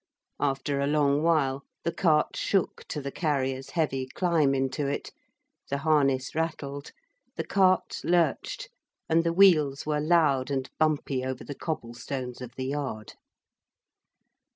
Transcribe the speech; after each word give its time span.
After 0.39 0.79
a 0.79 0.87
long 0.87 1.21
while 1.21 1.61
the 1.83 1.91
cart 1.93 2.35
shook 2.35 2.85
to 2.85 3.03
the 3.03 3.11
carrier's 3.11 3.69
heavy 3.69 4.07
climb 4.07 4.55
into 4.55 4.87
it, 4.87 5.11
the 5.69 5.77
harness 5.77 6.33
rattled, 6.33 6.89
the 7.35 7.43
cart 7.45 7.99
lurched, 8.03 8.67
and 9.07 9.23
the 9.23 9.31
wheels 9.31 9.85
were 9.85 10.01
loud 10.01 10.49
and 10.49 10.71
bumpy 10.79 11.23
over 11.23 11.43
the 11.43 11.53
cobble 11.53 11.93
stones 11.93 12.41
of 12.41 12.53
the 12.55 12.65
yard. 12.65 13.13